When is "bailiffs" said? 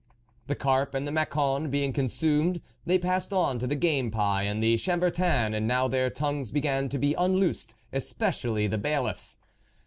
8.79-9.37